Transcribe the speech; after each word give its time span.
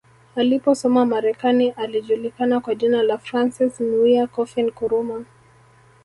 Aliposoma 0.35 1.05
Marekani 1.05 1.69
alijulikana 1.69 2.59
kwa 2.59 2.75
jina 2.75 3.03
la 3.03 3.17
Francis 3.17 3.79
Nwia 3.79 4.27
Kofi 4.27 4.63
Nkrumah 4.63 5.23